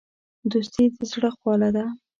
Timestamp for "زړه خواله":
1.11-1.69